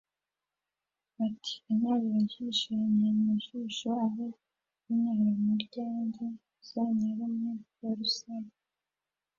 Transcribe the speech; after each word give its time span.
bati: 1.15 1.53
Kanyarirajisho 1.63 2.69
kanyaye 2.79 3.15
mu 3.23 3.33
jisho, 3.43 3.89
aho 4.05 4.25
kunyara 4.81 5.25
mu 5.43 5.53
ryanjye 5.63 6.25
uzanyare 6.59 7.25
mu 7.39 7.51
rya 7.63 7.89
rusake 7.97 8.59